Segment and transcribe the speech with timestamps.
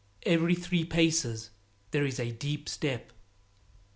[0.23, 1.51] Every three paces
[1.91, 3.11] there is a deep step.